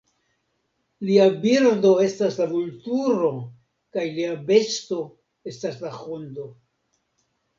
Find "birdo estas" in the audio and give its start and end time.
1.43-2.37